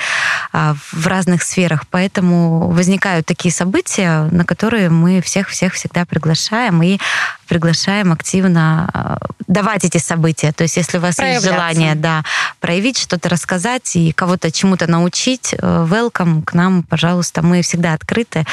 а, 0.52 0.76
в 0.92 1.08
разных 1.08 1.44
сферах. 1.44 1.88
Поэтому 1.90 2.70
возникают 2.70 3.26
такие 3.26 3.54
события, 3.54 4.28
на 4.32 4.46
которые 4.46 4.90
мы 4.90 5.22
всех-всех 5.22 5.74
всегда 5.74 6.06
приглашаем 6.06 6.82
и 6.84 7.00
приглашаем 7.48 8.12
активно 8.12 8.90
а, 8.94 9.18
давать 9.48 9.86
эти 9.86 9.98
события. 9.98 10.52
То 10.52 10.64
есть 10.64 10.78
если 10.78 10.98
у 10.98 11.02
вас 11.02 11.18
есть 11.20 11.46
желание 11.46 11.96
да, 11.96 12.24
проявить, 12.60 12.98
что-то 12.98 13.30
рассказать 13.30 13.96
и 13.96 14.12
кого-то 14.12 14.52
чему-то 14.52 14.88
научить, 14.88 15.54
э, 15.54 15.58
welcome 15.90 16.44
к 16.44 16.54
нам, 16.54 16.84
пожалуйста. 16.84 17.42
Мы 17.42 17.62
всегда 17.62 17.94
открыты. 17.94 18.46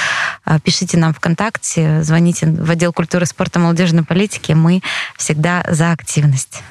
А, 0.44 0.60
Пишите 0.60 0.96
нам 0.96 1.12
ВКонтакте, 1.12 2.02
звоните 2.02 2.46
в 2.46 2.70
отдел 2.70 2.92
культуры, 2.92 3.26
спорта, 3.26 3.58
молодежной 3.58 4.04
политики. 4.04 4.52
Мы 4.52 4.82
всегда 5.16 5.64
за 5.68 5.90
активность. 5.90 6.62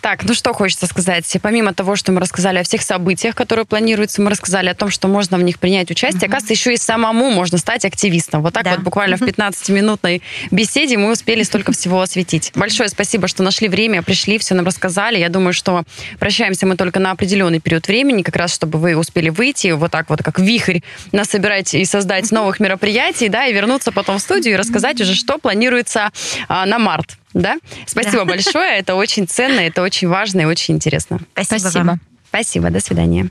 Так, 0.00 0.24
ну 0.24 0.34
что 0.34 0.52
хочется 0.52 0.86
сказать. 0.86 1.36
Помимо 1.42 1.74
того, 1.74 1.96
что 1.96 2.12
мы 2.12 2.20
рассказали 2.20 2.58
о 2.58 2.62
всех 2.62 2.82
событиях, 2.82 3.34
которые 3.34 3.64
планируются, 3.64 4.22
мы 4.22 4.30
рассказали 4.30 4.68
о 4.68 4.74
том, 4.74 4.90
что 4.90 5.08
можно 5.08 5.36
в 5.36 5.42
них 5.42 5.58
принять 5.58 5.90
участие. 5.90 6.28
Оказывается, 6.28 6.54
еще 6.54 6.74
и 6.74 6.76
самому 6.76 7.30
можно 7.30 7.58
стать 7.58 7.84
активистом. 7.84 8.42
Вот 8.42 8.54
так 8.54 8.64
Да. 8.64 8.70
вот 8.70 8.80
буквально 8.80 9.16
в 9.16 9.22
15-минутной 9.22 10.22
беседе 10.50 10.96
мы 10.96 11.12
успели 11.12 11.42
столько 11.42 11.72
всего 11.72 12.00
осветить. 12.00 12.52
Большое 12.54 12.88
спасибо, 12.88 13.28
что 13.28 13.42
нашли 13.42 13.68
время, 13.68 14.02
пришли, 14.02 14.38
все 14.38 14.54
нам 14.54 14.66
рассказали. 14.66 15.18
Я 15.18 15.28
думаю, 15.28 15.52
что 15.52 15.84
прощаемся 16.18 16.66
мы 16.66 16.76
только 16.76 16.98
на 17.00 17.10
определенный 17.10 17.60
период 17.60 17.86
времени, 17.86 18.22
как 18.22 18.36
раз 18.36 18.54
чтобы 18.54 18.78
вы 18.78 18.96
успели 18.96 19.28
выйти 19.28 19.68
вот 19.72 19.90
так 19.90 20.10
вот, 20.10 20.22
как 20.22 20.38
вихрь, 20.38 20.80
нас 21.12 21.28
собирать 21.28 21.74
и 21.74 21.84
создать 21.84 22.30
новых 22.30 22.60
мероприятий, 22.60 23.28
да, 23.28 23.46
и 23.46 23.52
вернуться 23.52 23.92
потом 23.92 24.18
в 24.18 24.22
студию 24.22 24.54
и 24.54 24.56
рассказать 24.56 25.00
уже, 25.00 25.14
что 25.14 25.38
планируется 25.38 26.10
а, 26.48 26.66
на 26.66 26.78
март. 26.78 27.16
Да? 27.34 27.58
Спасибо 27.86 28.24
большое. 28.24 28.78
Это 28.78 28.94
очень 28.94 29.26
ценно, 29.26 29.60
это 29.60 29.82
очень 29.82 30.08
важно 30.08 30.40
и 30.42 30.44
очень 30.44 30.74
интересно. 30.74 31.20
Спасибо, 31.32 31.58
Спасибо. 31.58 31.84
вам. 31.84 32.00
Спасибо, 32.28 32.70
до 32.70 32.80
свидания. 32.80 33.30